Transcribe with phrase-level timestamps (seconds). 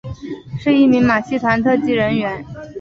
[0.57, 2.43] 是一名马戏团特技人员。